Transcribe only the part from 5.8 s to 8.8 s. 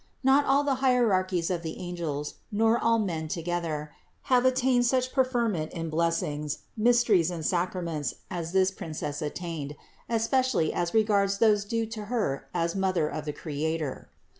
blessings, mysteries and sacraments as this